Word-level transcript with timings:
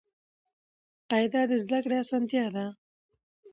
قاعده 1.11 1.41
د 1.49 1.51
زده 1.63 1.79
کړي 1.83 1.95
اسانتیا 2.03 2.45
ده. 2.55 2.65